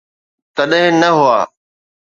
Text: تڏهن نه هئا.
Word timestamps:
تڏهن 0.55 0.93
نه 1.01 1.09
هئا. 1.17 1.39